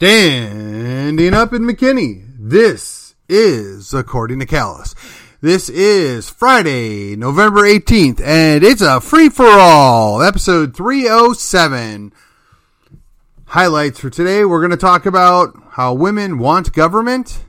[0.00, 2.24] Standing up in McKinney.
[2.38, 4.94] This is According to Callus.
[5.40, 12.12] This is Friday, November 18th, and it's a free for all, episode 307.
[13.46, 17.44] Highlights for today we're going to talk about how women want government,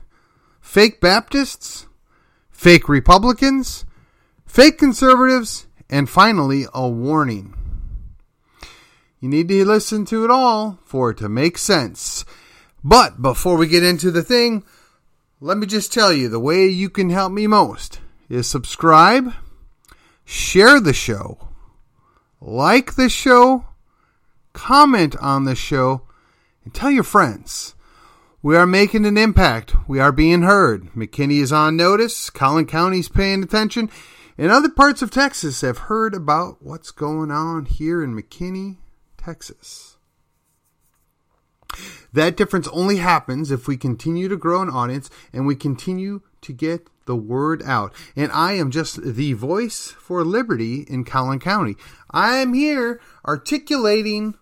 [0.60, 1.86] fake Baptists,
[2.50, 3.84] fake Republicans,
[4.44, 7.54] fake conservatives, and finally, a warning.
[9.20, 12.24] You need to listen to it all for it to make sense.
[12.82, 14.64] But before we get into the thing,
[15.40, 19.32] let me just tell you the way you can help me most is subscribe,
[20.24, 21.48] share the show,
[22.40, 23.66] like the show,
[24.52, 26.02] comment on the show,
[26.64, 27.74] and tell your friends.
[28.42, 29.74] We are making an impact.
[29.86, 30.90] We are being heard.
[30.94, 32.30] McKinney is on notice.
[32.30, 33.90] Collin County's paying attention.
[34.38, 38.78] And other parts of Texas have heard about what's going on here in McKinney,
[39.18, 39.89] Texas.
[42.12, 46.52] That difference only happens if we continue to grow an audience and we continue to
[46.52, 47.92] get the word out.
[48.16, 51.76] And I am just the voice for liberty in Collin County.
[52.10, 54.34] I am here articulating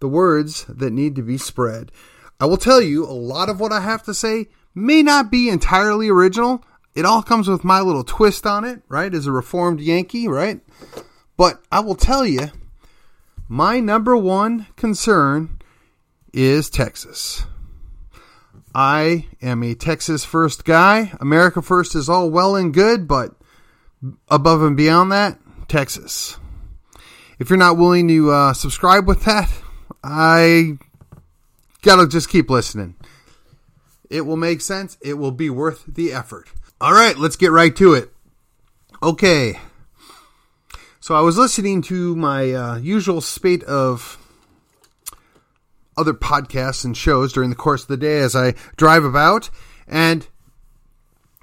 [0.00, 1.92] the words that need to be spread.
[2.40, 5.48] I will tell you, a lot of what I have to say may not be
[5.48, 6.64] entirely original.
[6.94, 9.14] It all comes with my little twist on it, right?
[9.14, 10.60] As a reformed Yankee, right?
[11.36, 12.50] But I will tell you,
[13.46, 15.59] my number one concern
[16.32, 17.44] is Texas.
[18.74, 21.12] I am a Texas first guy.
[21.20, 23.34] America first is all well and good, but
[24.28, 26.38] above and beyond that, Texas.
[27.38, 29.50] If you're not willing to uh, subscribe with that,
[30.04, 30.78] I
[31.82, 32.96] gotta just keep listening.
[34.08, 34.98] It will make sense.
[35.00, 36.48] It will be worth the effort.
[36.80, 38.12] All right, let's get right to it.
[39.02, 39.58] Okay.
[41.00, 44.18] So I was listening to my uh, usual spate of
[46.00, 49.50] other podcasts and shows during the course of the day as I drive about.
[49.86, 50.26] And,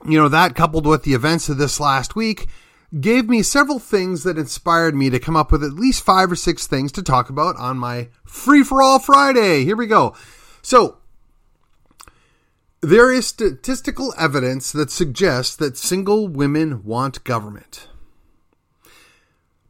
[0.05, 2.47] you know, that coupled with the events of this last week
[2.99, 6.35] gave me several things that inspired me to come up with at least five or
[6.35, 9.63] six things to talk about on my Free for All Friday.
[9.63, 10.15] Here we go.
[10.61, 10.97] So,
[12.81, 17.87] there is statistical evidence that suggests that single women want government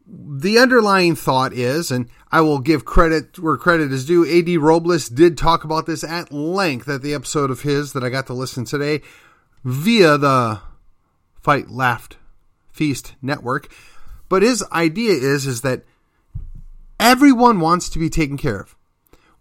[0.09, 5.09] the underlying thought is, and I will give credit where credit is due, AD Robles
[5.09, 8.34] did talk about this at length at the episode of his that I got to
[8.34, 9.01] listen today
[9.63, 10.62] via the
[11.41, 12.09] Fight Laugh
[12.72, 13.72] Feast network.
[14.29, 15.84] But his idea is is that
[17.00, 18.75] everyone wants to be taken care of.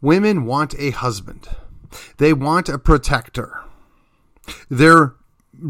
[0.00, 1.48] Women want a husband.
[2.19, 3.60] They want a protector.
[4.69, 5.15] They're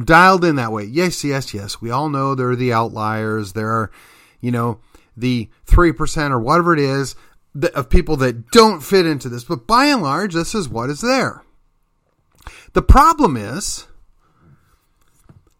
[0.04, 0.84] dialed in that way.
[0.84, 1.80] Yes, yes, yes.
[1.80, 3.52] We all know there are the outliers.
[3.52, 3.90] There are
[4.40, 4.80] you know,
[5.16, 7.16] the 3% or whatever it is
[7.74, 9.44] of people that don't fit into this.
[9.44, 11.42] But by and large, this is what is there.
[12.74, 13.86] The problem is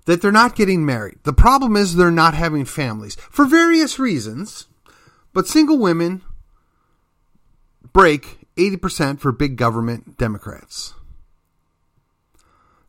[0.05, 1.19] that they're not getting married.
[1.25, 4.67] The problem is they're not having families for various reasons.
[5.33, 6.23] But single women
[7.93, 10.95] break 80% for big government Democrats.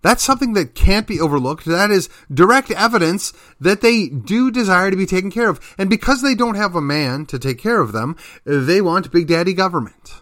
[0.01, 1.65] That's something that can't be overlooked.
[1.65, 5.75] That is direct evidence that they do desire to be taken care of.
[5.77, 8.15] And because they don't have a man to take care of them,
[8.45, 10.21] they want Big Daddy government.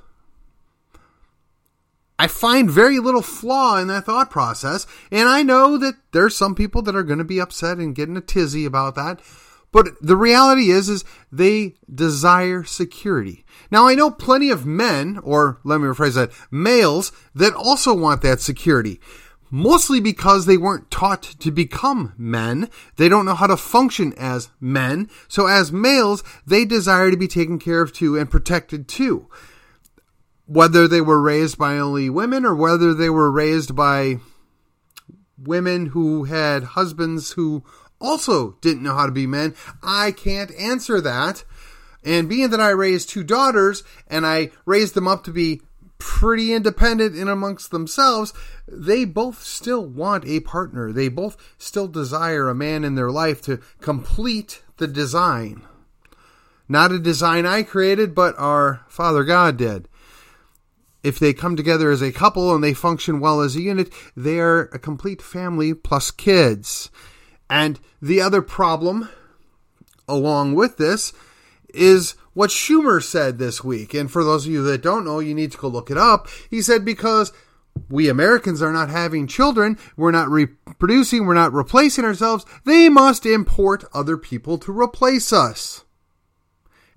[2.17, 4.87] I find very little flaw in that thought process.
[5.11, 8.15] And I know that there's some people that are going to be upset and getting
[8.15, 9.21] a tizzy about that.
[9.73, 11.03] But the reality is, is
[11.33, 13.43] they desire security.
[13.69, 18.21] Now I know plenty of men, or let me rephrase that, males that also want
[18.21, 19.01] that security
[19.50, 22.69] mostly because they weren't taught to become men.
[22.97, 25.09] They don't know how to function as men.
[25.28, 29.28] So as males, they desire to be taken care of too and protected too.
[30.46, 34.19] Whether they were raised by only women or whether they were raised by
[35.37, 37.64] women who had husbands who
[37.99, 41.43] also didn't know how to be men, I can't answer that.
[42.03, 45.61] And being that I raised two daughters and I raised them up to be
[45.97, 48.33] pretty independent in amongst themselves,
[48.67, 50.91] they both still want a partner.
[50.91, 55.63] They both still desire a man in their life to complete the design.
[56.67, 59.87] Not a design I created, but our Father God did.
[61.03, 64.39] If they come together as a couple and they function well as a unit, they
[64.39, 66.89] are a complete family plus kids.
[67.47, 69.09] And the other problem,
[70.07, 71.13] along with this,
[71.69, 73.96] is what Schumer said this week.
[73.96, 76.28] And for those of you that don't know, you need to go look it up.
[76.52, 77.34] He said because
[77.90, 83.26] we Americans are not having children, we're not reproducing, we're not replacing ourselves, they must
[83.26, 85.84] import other people to replace us.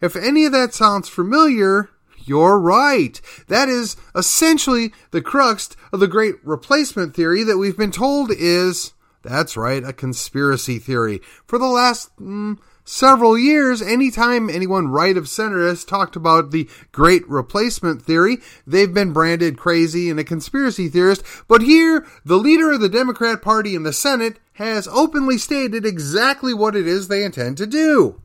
[0.01, 1.91] If any of that sounds familiar,
[2.29, 3.19] You're right.
[3.49, 8.93] That is essentially the crux of the great replacement theory that we've been told is,
[9.23, 11.21] that's right, a conspiracy theory.
[11.47, 12.59] For the last mm,
[12.89, 18.95] several years, anytime anyone right of center has talked about the great replacement theory, they've
[18.95, 21.23] been branded crazy and a conspiracy theorist.
[21.47, 26.55] But here, the leader of the Democrat Party in the Senate has openly stated exactly
[26.55, 28.23] what it is they intend to do.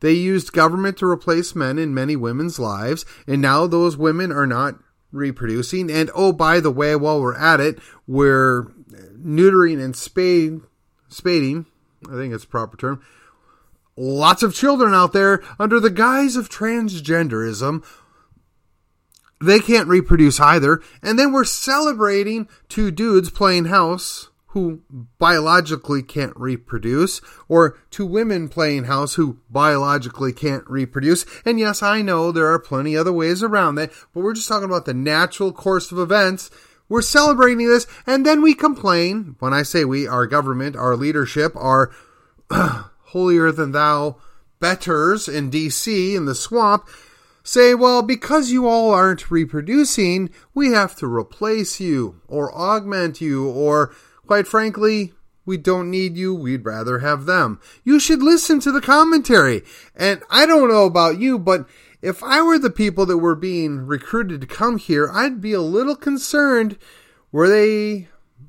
[0.00, 4.46] They used government to replace men in many women's lives, and now those women are
[4.46, 4.76] not
[5.12, 5.90] reproducing.
[5.90, 8.64] And oh, by the way, while we're at it, we're
[9.20, 11.66] neutering and spading
[12.06, 13.02] I think it's a proper term.
[13.96, 17.84] Lots of children out there under the guise of transgenderism.
[19.42, 20.80] They can't reproduce either.
[21.02, 24.80] And then we're celebrating two dudes playing house who
[25.18, 31.26] biologically can't reproduce, or two women playing house who biologically can't reproduce.
[31.44, 34.64] And yes, I know there are plenty other ways around that, but we're just talking
[34.64, 36.50] about the natural course of events
[36.88, 39.36] we're celebrating this, and then we complain.
[39.38, 41.90] When I say we, our government, our leadership, our
[42.50, 44.16] holier than thou
[44.60, 46.88] betters in DC in the swamp
[47.48, 53.48] say, well, because you all aren't reproducing, we have to replace you or augment you,
[53.48, 53.94] or
[54.26, 55.14] quite frankly,
[55.46, 57.58] we don't need you, we'd rather have them.
[57.82, 59.62] You should listen to the commentary.
[59.96, 61.66] And I don't know about you, but
[62.00, 65.60] if I were the people that were being recruited to come here, I'd be a
[65.60, 66.78] little concerned
[67.30, 68.08] where they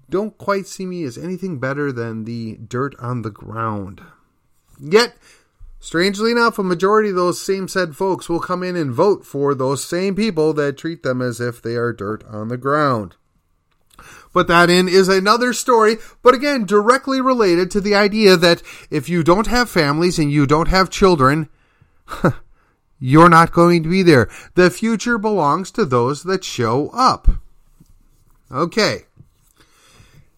[0.10, 4.02] don't quite see me as anything better than the dirt on the ground.
[4.80, 5.18] Yet,
[5.80, 9.54] strangely enough, a majority of those same said folks will come in and vote for
[9.54, 13.16] those same people that treat them as if they are dirt on the ground.
[14.34, 19.10] But that in is another story, but again, directly related to the idea that if
[19.10, 21.50] you don't have families and you don't have children,
[23.00, 24.30] You're not going to be there.
[24.56, 27.30] The future belongs to those that show up.
[28.52, 29.06] Okay.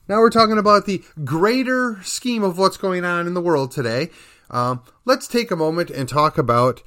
[0.08, 4.10] Now we're talking about the greater scheme of what's going on in the world today.
[4.50, 6.84] Um, let's take a moment and talk about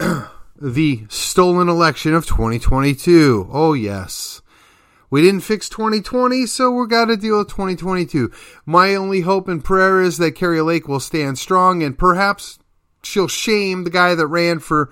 [0.60, 3.48] the stolen election of 2022.
[3.50, 4.42] Oh, yes.
[5.08, 8.32] We didn't fix 2020, so we're got to deal with 2022.
[8.66, 12.58] My only hope and prayer is that Kari Lake will stand strong and perhaps
[13.06, 14.90] she'll shame the guy that ran for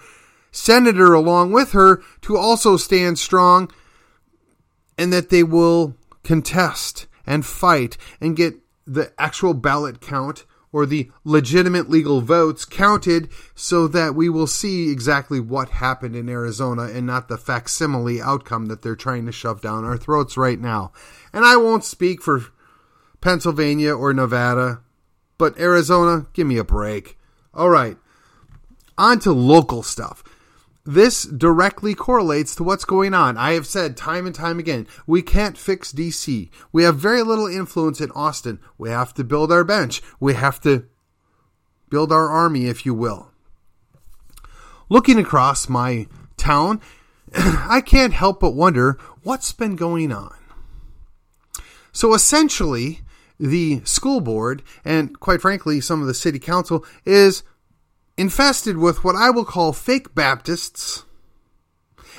[0.51, 3.71] senator along with her to also stand strong
[4.97, 8.55] and that they will contest and fight and get
[8.87, 10.45] the actual ballot count
[10.75, 16.29] or the legitimate legal votes counted so that we will see exactly what happened in
[16.29, 20.59] Arizona and not the facsimile outcome that they're trying to shove down our throats right
[20.59, 20.91] now.
[21.33, 22.47] And I won't speak for
[23.21, 24.81] Pennsylvania or Nevada,
[25.39, 27.19] but Arizona, give me a break.
[27.55, 27.97] All right.
[28.97, 30.23] On to local stuff.
[30.87, 33.39] This directly correlates to what's going on.
[33.39, 36.51] I have said time and time again, we can't fix DC.
[36.73, 38.61] We have very little influence in Austin.
[38.77, 40.03] We have to build our bench.
[40.21, 40.85] We have to
[41.89, 43.31] build our army, if you will.
[44.91, 46.83] Looking across my town,
[47.35, 50.37] I can't help but wonder what's been going on.
[51.93, 53.01] So essentially,
[53.41, 57.43] the school board and quite frankly some of the city council is
[58.17, 61.05] infested with what I will call fake Baptists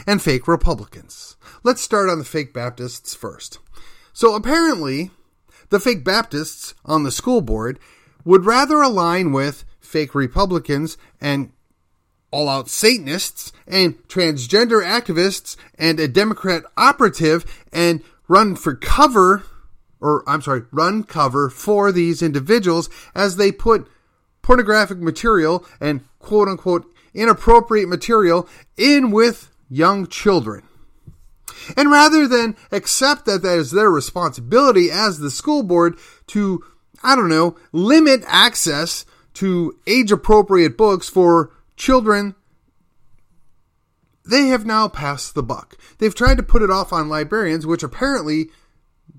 [0.06, 1.38] and fake Republicans.
[1.64, 3.60] Let's start on the fake Baptists first.
[4.14, 5.12] So apparently,
[5.70, 7.80] the fake Baptists on the school board
[8.24, 11.52] would rather align with fake Republicans and
[12.32, 19.44] all out Satanists and transgender activists and a Democrat operative and run for cover,
[20.02, 23.88] or I'm sorry, run cover for these individuals as they put
[24.46, 26.86] pornographic material and quote unquote
[27.16, 28.48] inappropriate material
[28.78, 30.62] in with young children.
[31.75, 35.98] And rather than accept that that is their responsibility as the school board
[36.28, 36.64] to,
[37.04, 42.36] I don't know, limit access to age appropriate books for children,
[44.30, 45.75] they have now passed the buck.
[45.98, 48.50] They've tried to put it off on librarians, which apparently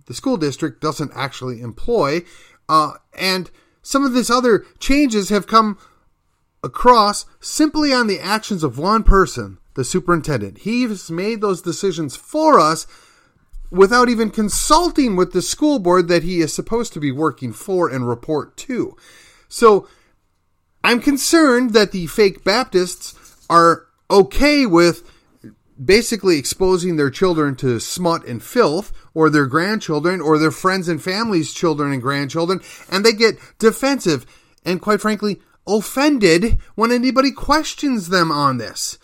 [0.06, 2.23] the school district doesn't actually employ.
[2.68, 3.50] Uh, and
[3.87, 5.78] some of these other changes have come
[6.64, 10.59] across simply on the actions of one person, the superintendent.
[10.59, 12.88] He's made those decisions for us
[13.71, 17.88] without even consulting with the school board that he is supposed to be working for
[17.88, 18.97] and report to.
[19.49, 19.87] So
[20.83, 23.14] I'm concerned that the fake Baptists
[23.49, 25.09] are okay with
[25.83, 31.02] basically exposing their children to smut and filth, or their grandchildren, or their friends and
[31.02, 34.26] families' children and grandchildren, and they get defensive
[34.64, 38.99] and, quite frankly, offended when anybody questions them on this.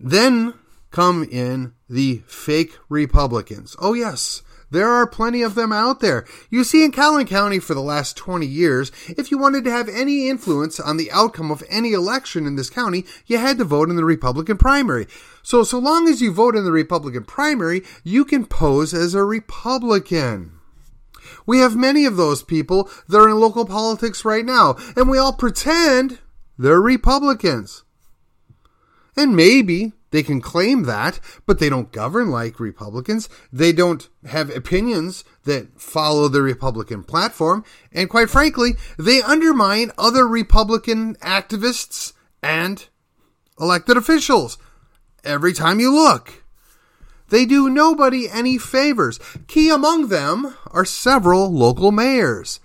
[0.00, 0.54] Then
[0.90, 3.76] come in the fake Republicans.
[3.78, 4.42] Oh, yes.
[4.72, 6.24] There are plenty of them out there.
[6.48, 9.86] You see, in Collin County for the last 20 years, if you wanted to have
[9.86, 13.90] any influence on the outcome of any election in this county, you had to vote
[13.90, 15.06] in the Republican primary.
[15.42, 19.24] So, so long as you vote in the Republican primary, you can pose as a
[19.24, 20.52] Republican.
[21.44, 25.18] We have many of those people that are in local politics right now, and we
[25.18, 26.20] all pretend
[26.58, 27.84] they're Republicans.
[29.18, 33.28] And maybe they can claim that, but they don't govern like Republicans.
[33.52, 37.64] They don't have opinions that follow the Republican platform.
[37.92, 42.86] And quite frankly, they undermine other Republican activists and
[43.58, 44.58] elected officials
[45.24, 46.44] every time you look.
[47.30, 49.18] They do nobody any favors.
[49.46, 52.60] Key among them are several local mayors.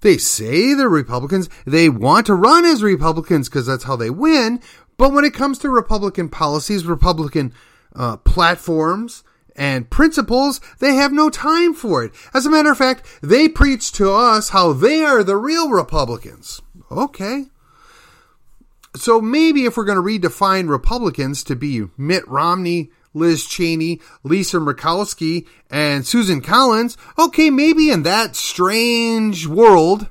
[0.00, 1.48] They say they're Republicans.
[1.66, 4.60] They want to run as Republicans because that's how they win.
[5.00, 7.54] But when it comes to Republican policies, Republican
[7.96, 9.24] uh, platforms,
[9.56, 12.12] and principles, they have no time for it.
[12.34, 16.60] As a matter of fact, they preach to us how they are the real Republicans.
[16.90, 17.46] Okay.
[18.94, 24.58] So maybe if we're going to redefine Republicans to be Mitt Romney, Liz Cheney, Lisa
[24.58, 30.08] Murkowski, and Susan Collins, okay, maybe in that strange world,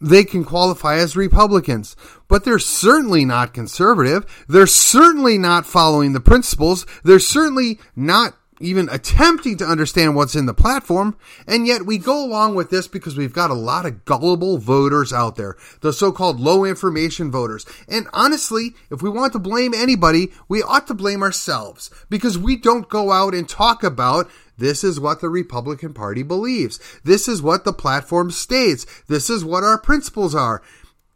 [0.00, 1.96] they can qualify as Republicans.
[2.28, 4.44] But they're certainly not conservative.
[4.48, 6.86] They're certainly not following the principles.
[7.02, 11.16] They're certainly not even attempting to understand what's in the platform.
[11.46, 15.12] And yet we go along with this because we've got a lot of gullible voters
[15.12, 17.66] out there, the so-called low information voters.
[17.88, 22.56] And honestly, if we want to blame anybody, we ought to blame ourselves because we
[22.56, 26.78] don't go out and talk about this is what the Republican Party believes.
[27.02, 28.86] This is what the platform states.
[29.08, 30.62] This is what our principles are.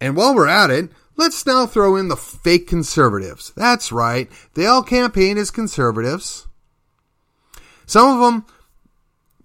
[0.01, 3.53] And while we're at it, let's now throw in the fake conservatives.
[3.57, 4.31] That's right.
[4.55, 6.47] They all campaign as conservatives.
[7.87, 8.45] Some of them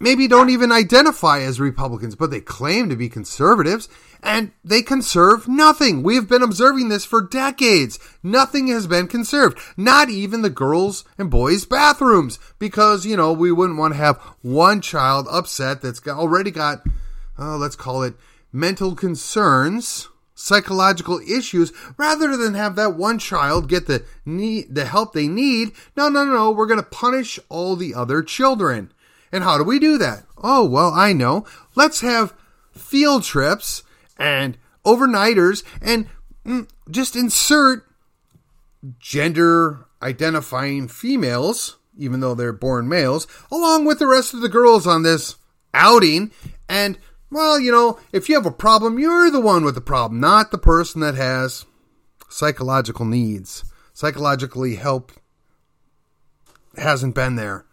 [0.04, 3.88] maybe don't even identify as Republicans, but they claim to be conservatives
[4.22, 6.04] and they conserve nothing.
[6.04, 8.00] We have been observing this for decades.
[8.22, 13.52] Nothing has been conserved, not even the girls' and boys' bathrooms, because, you know, we
[13.52, 16.84] wouldn't want to have one child upset that's already got,
[17.40, 18.16] uh, let's call it
[18.52, 25.14] mental concerns, psychological issues, rather than have that one child get the need, the help
[25.14, 25.72] they need.
[25.96, 26.52] No, no, no, no.
[26.52, 28.92] We're going to punish all the other children.
[29.34, 30.26] And how do we do that?
[30.38, 31.44] Oh, well, I know.
[31.74, 32.36] Let's have
[32.72, 33.82] field trips
[34.16, 36.08] and overnighters and
[36.46, 37.84] mm, just insert
[39.00, 44.86] gender identifying females, even though they're born males, along with the rest of the girls
[44.86, 45.36] on this
[45.74, 46.32] outing.
[46.70, 47.00] And,
[47.32, 50.52] well, you know, if you have a problem, you're the one with the problem, not
[50.52, 51.66] the person that has
[52.30, 53.66] psychological needs.
[53.94, 55.12] Psychologically help
[56.78, 57.66] hasn't been there.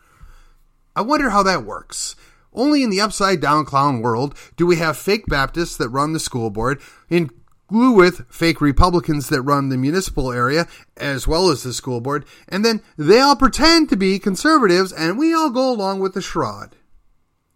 [0.94, 2.16] I wonder how that works.
[2.52, 6.20] Only in the upside down clown world do we have fake Baptists that run the
[6.20, 7.30] school board, in
[7.68, 10.66] glue with fake Republicans that run the municipal area
[10.96, 15.16] as well as the school board, and then they all pretend to be conservatives and
[15.16, 16.74] we all go along with the shroud.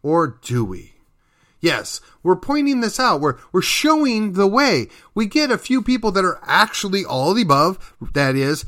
[0.03, 0.93] Or do we?
[1.61, 3.23] Yes, we're pointing this out.
[3.23, 4.89] We're, we're showing the way.
[5.15, 8.67] We get a few people that are actually all the above, that is,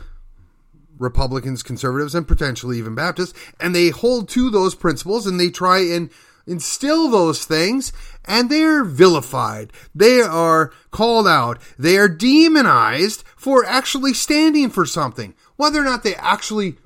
[0.98, 5.78] Republicans, conservatives, and potentially even Baptists, and they hold to those principles and they try
[5.78, 6.10] and
[6.46, 7.92] instill those things,
[8.24, 9.72] and they're vilified.
[9.94, 11.60] They are called out.
[11.78, 15.34] They are demonized for actually standing for something.
[15.56, 16.76] Whether or not they actually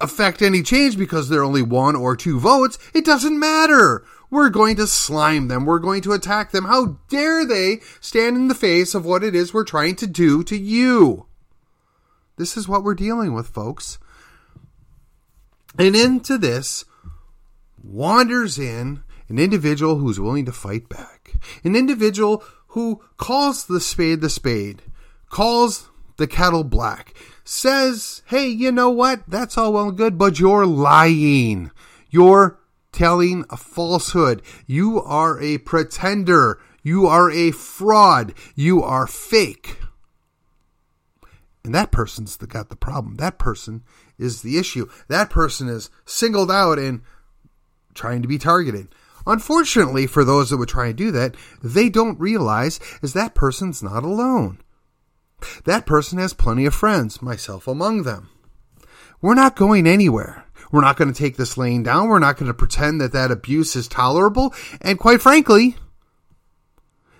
[0.00, 4.04] affect any change because they're only one or two votes, it doesn't matter.
[4.30, 5.66] We're going to slime them.
[5.66, 6.64] We're going to attack them.
[6.64, 10.44] How dare they stand in the face of what it is we're trying to do
[10.44, 11.26] to you?
[12.40, 13.98] This is what we're dealing with, folks.
[15.78, 16.86] And into this
[17.84, 24.22] wanders in an individual who's willing to fight back, an individual who calls the spade
[24.22, 24.80] the spade,
[25.28, 27.12] calls the kettle black,
[27.44, 29.20] says, hey, you know what?
[29.28, 31.70] That's all well and good, but you're lying.
[32.08, 32.58] You're
[32.90, 34.40] telling a falsehood.
[34.66, 36.58] You are a pretender.
[36.82, 38.32] You are a fraud.
[38.54, 39.76] You are fake.
[41.70, 43.14] And that person's the, got the problem.
[43.18, 43.84] That person
[44.18, 44.88] is the issue.
[45.06, 47.02] That person is singled out and
[47.94, 48.88] trying to be targeted.
[49.24, 53.84] Unfortunately, for those that would try and do that, they don't realize is that person's
[53.84, 54.58] not alone.
[55.64, 58.30] That person has plenty of friends, myself among them.
[59.22, 60.46] We're not going anywhere.
[60.72, 62.08] We're not going to take this laying down.
[62.08, 64.52] We're not going to pretend that that abuse is tolerable.
[64.80, 65.76] And quite frankly,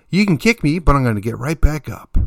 [0.08, 2.18] You can kick me, but I'm going to get right back up.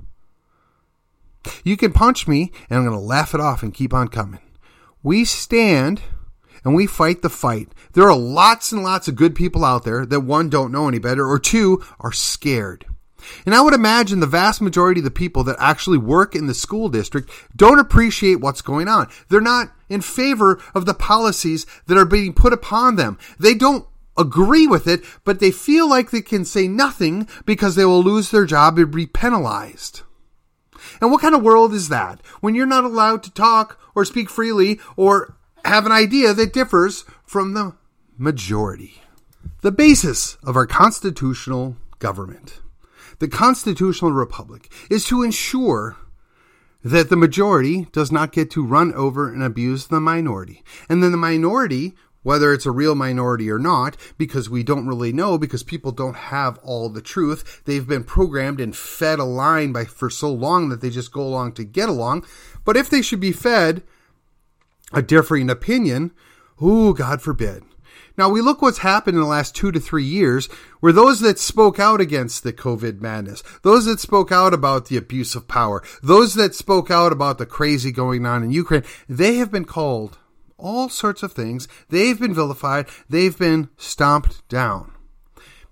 [1.63, 4.41] You can punch me, and I'm going to laugh it off and keep on coming.
[5.01, 6.01] We stand
[6.63, 7.69] and we fight the fight.
[7.93, 10.99] There are lots and lots of good people out there that one, don't know any
[10.99, 12.85] better, or two, are scared.
[13.45, 16.53] And I would imagine the vast majority of the people that actually work in the
[16.53, 19.09] school district don't appreciate what's going on.
[19.29, 23.17] They're not in favor of the policies that are being put upon them.
[23.39, 23.85] They don't
[24.17, 28.31] agree with it, but they feel like they can say nothing because they will lose
[28.31, 30.01] their job and be penalized.
[31.01, 34.29] And what kind of world is that when you're not allowed to talk or speak
[34.29, 35.35] freely or
[35.65, 37.75] have an idea that differs from the
[38.17, 39.01] majority?
[39.61, 42.61] The basis of our constitutional government,
[43.19, 45.97] the constitutional republic, is to ensure
[46.83, 50.63] that the majority does not get to run over and abuse the minority.
[50.89, 55.13] And then the minority whether it's a real minority or not, because we don't really
[55.13, 57.61] know, because people don't have all the truth.
[57.65, 61.21] They've been programmed and fed a line by for so long that they just go
[61.21, 62.25] along to get along.
[62.65, 63.83] But if they should be fed
[64.91, 66.11] a differing opinion,
[66.61, 67.63] ooh, God forbid.
[68.15, 70.45] Now we look what's happened in the last two to three years,
[70.79, 74.97] where those that spoke out against the COVID madness, those that spoke out about the
[74.97, 79.35] abuse of power, those that spoke out about the crazy going on in Ukraine, they
[79.35, 80.19] have been called
[80.63, 81.67] all sorts of things.
[81.89, 84.93] They've been vilified, they've been stomped down.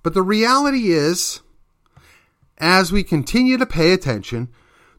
[0.04, 1.42] But the reality is,
[2.58, 4.50] as we continue to pay attention,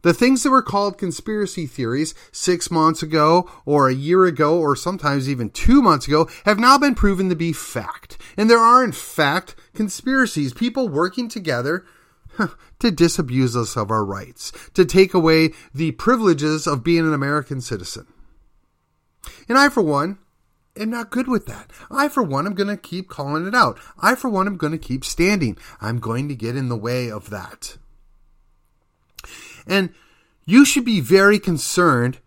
[0.03, 4.75] the things that were called conspiracy theories six months ago, or a year ago, or
[4.75, 8.19] sometimes even two months ago, have now been proven to be fact.
[8.37, 11.85] And there are, in fact, conspiracies, people working together
[12.81, 17.61] to disabuse us of our rights, to take away the privileges of being an American
[17.61, 18.07] citizen.
[19.49, 20.19] And I, for one,
[20.77, 21.71] am not good with that.
[21.91, 23.79] I, for one, am going to keep calling it out.
[24.01, 25.57] I, for one, am going to keep standing.
[25.81, 27.77] I'm going to get in the way of that.
[29.67, 29.91] And
[30.45, 32.19] you should be very concerned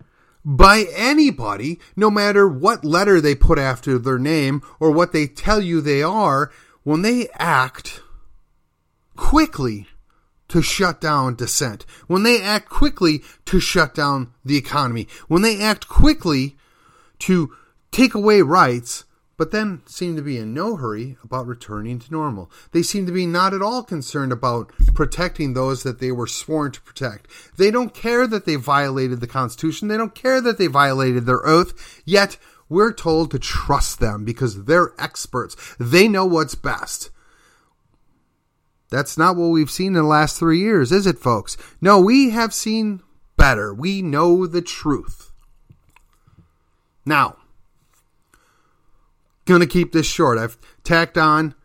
[0.43, 5.59] by anybody, no matter what letter they put after their name or what they tell
[5.59, 6.51] you they are,
[6.83, 8.01] when they act
[9.15, 9.87] quickly
[10.47, 15.59] to shut down dissent, when they act quickly to shut down the economy, when they
[15.59, 16.55] act quickly
[17.25, 17.51] to
[17.91, 22.51] take away rights, but then seem to be in no hurry about returning to normal.
[22.71, 26.71] They seem to be not at all concerned about protecting those that they were sworn
[26.73, 27.27] to protect.
[27.57, 29.87] They don't care that they violated the Constitution.
[29.87, 32.01] They don't care that they violated their oath.
[32.05, 32.37] Yet
[32.69, 35.55] we're told to trust them because they're experts.
[35.79, 37.09] They know what's best.
[38.91, 41.57] That's not what we've seen in the last three years, is it, folks?
[41.81, 43.01] No, we have seen
[43.35, 43.73] better.
[43.73, 45.24] We know the truth.
[47.05, 47.37] Now,
[49.45, 50.37] gonna keep this short.
[50.37, 51.55] I've tacked on,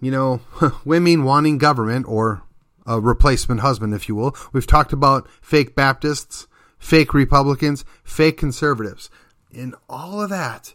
[0.00, 0.40] you know,
[0.84, 2.42] women wanting government or
[2.86, 4.34] a replacement husband, if you will.
[4.52, 9.10] We've talked about fake Baptists, fake Republicans, fake conservatives.
[9.50, 10.74] In all of that,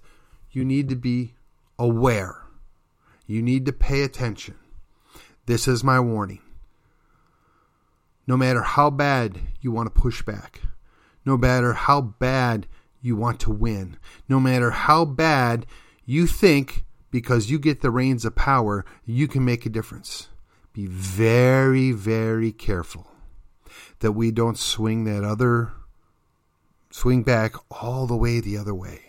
[0.52, 1.34] you need to be
[1.78, 2.44] aware.
[3.26, 4.56] You need to pay attention.
[5.46, 6.40] This is my warning.
[8.28, 10.62] No matter how bad you want to push back,
[11.26, 12.68] no matter how bad
[13.04, 13.98] you want to win.
[14.28, 15.68] No matter how bad
[16.06, 20.30] you think, because you get the reins of power, you can make a difference.
[20.72, 23.12] Be very, very careful
[24.00, 25.74] that we don't swing that other,
[26.89, 29.02] swing back all the way the other way.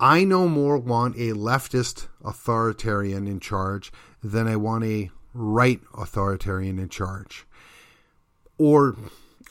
[0.00, 6.78] I no more want a leftist authoritarian in charge than I want a right authoritarian
[6.78, 7.46] in charge.
[8.58, 8.96] Or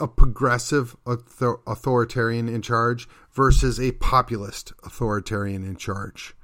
[0.03, 6.35] a progressive author- authoritarian in charge versus a populist authoritarian in charge.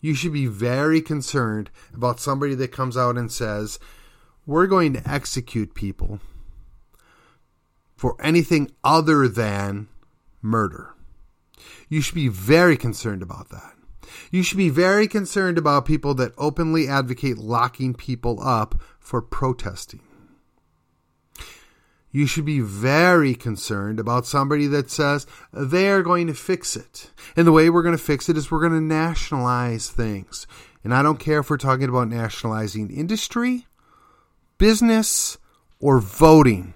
[0.00, 3.80] You should be very concerned about somebody that comes out and says,
[4.46, 6.20] We're going to execute people
[7.96, 9.88] for anything other than
[10.40, 10.94] murder.
[11.88, 13.74] You should be very concerned about that.
[14.30, 20.02] You should be very concerned about people that openly advocate locking people up for protesting
[22.10, 27.10] you should be very concerned about somebody that says they're going to fix it.
[27.36, 30.46] And the way we're going to fix it is we're going to nationalize things.
[30.82, 33.66] And I don't care if we're talking about nationalizing industry,
[34.56, 35.38] business,
[35.80, 36.74] or voting.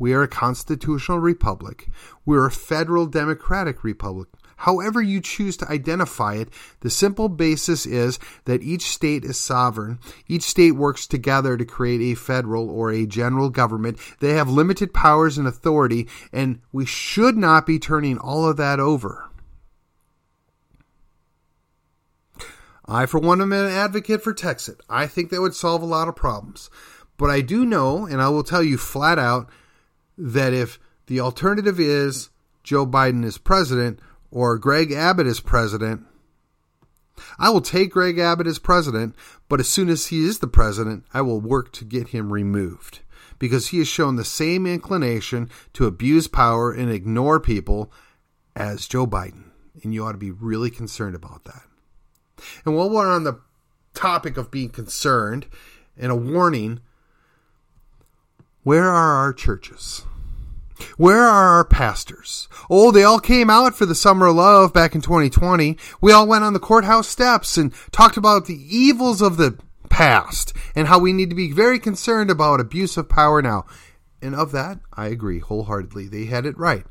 [0.00, 1.88] We are a constitutional republic.
[2.26, 4.28] We're a federal democratic republic
[4.60, 6.48] however you choose to identify it,
[6.80, 9.98] the simple basis is that each state is sovereign.
[10.28, 13.98] Each state works together to create a federal or a general government.
[14.20, 18.80] They have limited powers and authority, and we should not be turning all of that
[18.80, 19.30] over.
[22.84, 24.80] I, for one, am an advocate for Texit.
[24.90, 26.68] I think that would solve a lot of problems.
[27.16, 29.48] But I do know, and I will tell you flat out,
[30.20, 32.30] that if the alternative is
[32.62, 36.04] Joe Biden is president or Greg Abbott is president,
[37.38, 39.14] I will take Greg Abbott as president,
[39.48, 43.00] but as soon as he is the president, I will work to get him removed
[43.38, 47.92] because he has shown the same inclination to abuse power and ignore people
[48.54, 49.44] as Joe Biden.
[49.82, 51.62] And you ought to be really concerned about that.
[52.64, 53.40] And while we're on the
[53.94, 55.46] topic of being concerned
[55.96, 56.80] and a warning,
[58.62, 60.04] where are our churches?
[60.96, 62.48] Where are our pastors?
[62.68, 65.76] Oh, they all came out for the Summer of Love back in 2020.
[66.00, 70.52] We all went on the courthouse steps and talked about the evils of the past
[70.74, 73.66] and how we need to be very concerned about abuse of power now.
[74.22, 76.08] And of that, I agree wholeheartedly.
[76.08, 76.84] They had it right.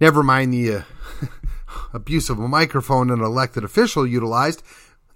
[0.00, 0.82] Never mind the uh,
[1.92, 4.62] abuse of a microphone an elected official utilized.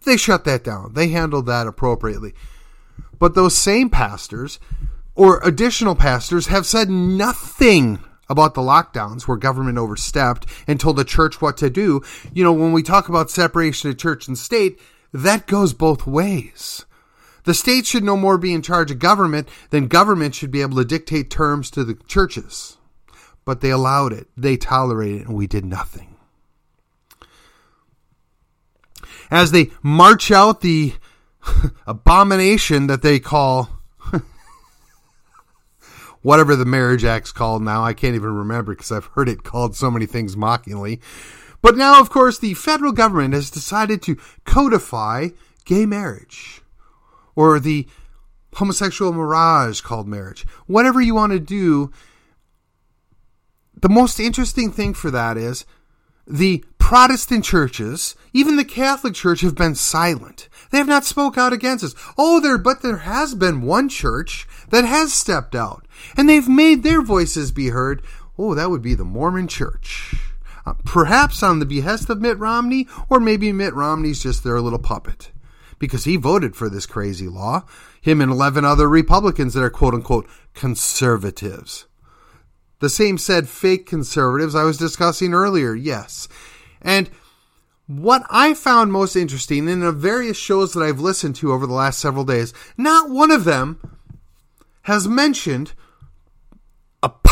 [0.05, 0.92] They shut that down.
[0.94, 2.35] They handled that appropriately.
[3.18, 4.59] But those same pastors
[5.16, 7.98] or additional pastors have said nothing
[8.29, 12.02] about the lockdowns where government overstepped and told the church what to do.
[12.33, 14.79] You know, when we talk about separation of church and state,
[15.12, 16.85] that goes both ways.
[17.44, 20.76] The state should no more be in charge of government than government should be able
[20.76, 22.76] to dictate terms to the churches.
[23.44, 26.16] But they allowed it, they tolerated it, and we did nothing.
[29.31, 30.94] As they march out the
[31.87, 33.75] abomination that they call
[36.22, 37.85] whatever the Marriage Act's called now.
[37.85, 41.00] I can't even remember because I've heard it called so many things mockingly.
[41.62, 45.29] But now, of course, the federal government has decided to codify
[45.64, 46.62] gay marriage
[47.35, 47.87] or the
[48.55, 50.46] homosexual mirage called marriage.
[50.66, 51.90] Whatever you want to do,
[53.81, 55.66] the most interesting thing for that is
[56.26, 60.48] the Protestant churches, even the Catholic Church, have been silent.
[60.70, 61.94] They have not spoke out against us.
[62.16, 65.86] Oh, there, but there has been one church that has stepped out,
[66.16, 68.02] and they've made their voices be heard.
[68.38, 70.14] Oh, that would be the Mormon Church.
[70.66, 74.78] Uh, perhaps on the behest of Mitt Romney, or maybe Mitt Romney's just their little
[74.78, 75.30] puppet.
[75.78, 77.64] Because he voted for this crazy law.
[78.00, 81.87] Him and 11 other Republicans that are quote unquote conservatives.
[82.80, 86.28] The same said fake conservatives I was discussing earlier, yes.
[86.82, 87.11] And
[87.87, 91.72] what I found most interesting in the various shows that I've listened to over the
[91.72, 93.80] last several days, not one of them
[94.82, 95.72] has mentioned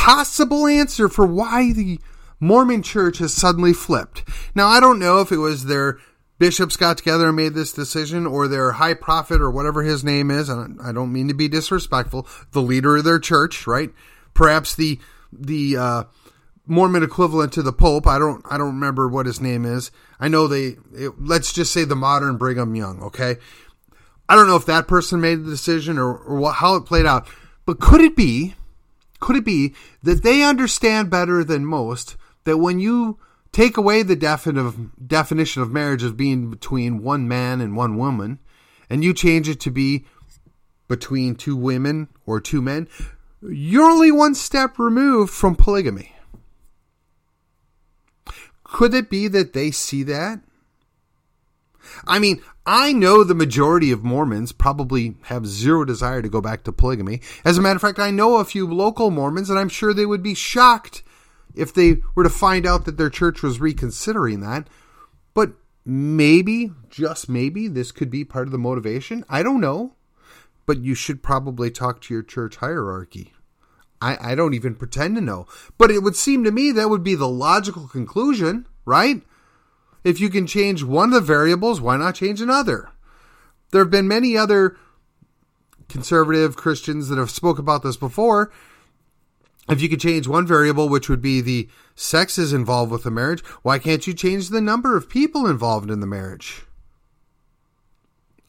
[0.04, 1.98] possible answer for why the
[2.38, 4.22] Mormon church has suddenly flipped.
[4.54, 5.98] Now, I don't know if it was their
[6.38, 10.30] bishops got together and made this decision or their high prophet or whatever his name
[10.30, 10.50] is.
[10.50, 13.90] And I don't mean to be disrespectful, the leader of their church, right?
[14.34, 14.98] Perhaps the
[15.32, 16.04] the uh,
[16.66, 18.06] Mormon equivalent to the Pope.
[18.06, 19.90] I don't I don't remember what his name is.
[20.20, 23.02] I know they it, let's just say the modern Brigham Young.
[23.04, 23.36] Okay,
[24.28, 27.06] I don't know if that person made the decision or, or what, how it played
[27.06, 27.26] out,
[27.64, 28.54] but could it be?
[29.24, 33.18] Could it be that they understand better than most that when you
[33.52, 38.38] take away the definition of marriage as being between one man and one woman,
[38.90, 40.04] and you change it to be
[40.88, 42.86] between two women or two men,
[43.40, 46.14] you're only one step removed from polygamy.
[48.62, 50.40] Could it be that they see that?
[52.06, 56.64] I mean, I know the majority of Mormons probably have zero desire to go back
[56.64, 57.20] to polygamy.
[57.44, 60.06] As a matter of fact, I know a few local Mormons, and I'm sure they
[60.06, 61.02] would be shocked
[61.54, 64.68] if they were to find out that their church was reconsidering that.
[65.34, 65.52] But
[65.84, 69.24] maybe, just maybe, this could be part of the motivation.
[69.28, 69.94] I don't know.
[70.64, 73.34] But you should probably talk to your church hierarchy.
[74.00, 75.46] I, I don't even pretend to know.
[75.76, 79.20] But it would seem to me that would be the logical conclusion, right?
[80.04, 82.90] If you can change one of the variables, why not change another?
[83.70, 84.76] There have been many other
[85.88, 88.52] conservative Christians that have spoke about this before.
[89.68, 93.42] If you could change one variable, which would be the sexes involved with the marriage,
[93.62, 96.62] why can't you change the number of people involved in the marriage?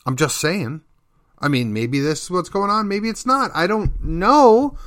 [0.06, 0.82] I'm just saying.
[1.40, 3.52] I mean, maybe this is what's going on, maybe it's not.
[3.54, 4.78] I don't know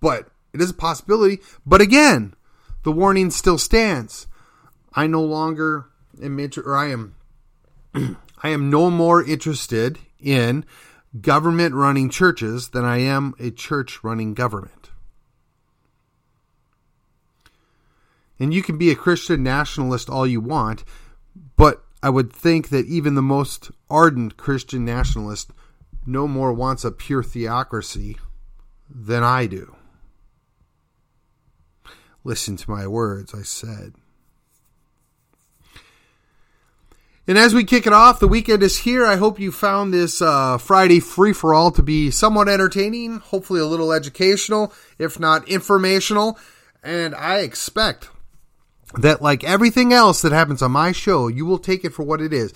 [0.00, 1.40] but it is a possibility.
[1.64, 2.34] But again,
[2.82, 4.26] the warning still stands.
[4.92, 5.86] I no longer
[6.22, 7.14] am inter- or I am
[8.42, 10.64] I am no more interested in
[11.20, 14.90] government running churches than I am a church running government.
[18.38, 20.84] And you can be a Christian nationalist all you want,
[21.56, 25.50] but I would think that even the most ardent Christian nationalist
[26.06, 28.16] no more wants a pure theocracy
[28.88, 29.76] than I do.
[32.24, 33.94] Listen to my words, I said.
[37.30, 39.06] And as we kick it off, the weekend is here.
[39.06, 43.60] I hope you found this uh, Friday free for all to be somewhat entertaining, hopefully
[43.60, 46.36] a little educational, if not informational.
[46.82, 48.08] And I expect
[48.98, 52.20] that, like everything else that happens on my show, you will take it for what
[52.20, 52.52] it is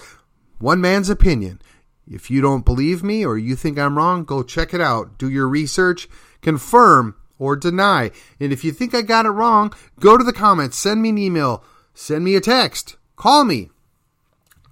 [0.58, 1.62] one man's opinion.
[2.10, 5.18] If you don't believe me or you think I'm wrong, go check it out.
[5.18, 6.08] Do your research,
[6.42, 8.10] confirm or deny.
[8.40, 11.18] And if you think I got it wrong, go to the comments, send me an
[11.18, 11.62] email,
[11.94, 13.70] send me a text, call me.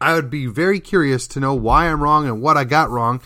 [0.03, 3.23] I would be very curious to know why I'm wrong and what I got wrong.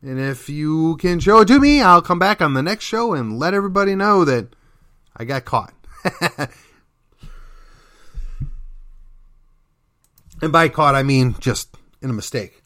[0.00, 3.12] And if you can show it to me, I'll come back on the next show
[3.12, 4.48] and let everybody know that
[5.14, 5.74] I got caught.
[10.40, 12.62] and by caught, I mean just in a mistake.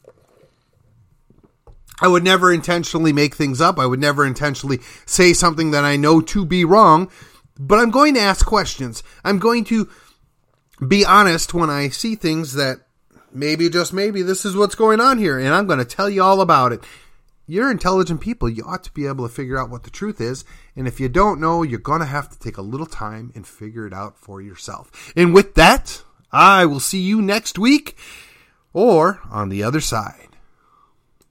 [2.01, 3.77] I would never intentionally make things up.
[3.77, 7.11] I would never intentionally say something that I know to be wrong.
[7.59, 9.03] But I'm going to ask questions.
[9.25, 9.89] I'm going to
[10.87, 12.79] be honest when I see things that
[13.33, 16.23] maybe, just maybe, this is what's going on here, and I'm going to tell you
[16.23, 16.83] all about it.
[17.47, 18.47] You're intelligent people.
[18.47, 20.45] You ought to be able to figure out what the truth is.
[20.75, 23.45] And if you don't know, you're going to have to take a little time and
[23.45, 25.11] figure it out for yourself.
[25.17, 27.97] And with that, I will see you next week
[28.71, 30.30] or on the other side.